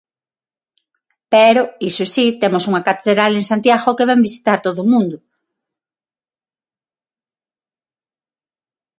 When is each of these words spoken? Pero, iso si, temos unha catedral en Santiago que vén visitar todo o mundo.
Pero, 1.33 1.61
iso 1.89 2.05
si, 2.13 2.25
temos 2.41 2.63
unha 2.69 2.85
catedral 2.89 3.31
en 3.35 3.45
Santiago 3.51 3.95
que 3.97 4.07
vén 4.09 4.25
visitar 4.27 4.59
todo 4.67 4.79
o 4.83 4.89
mundo. 4.93 5.17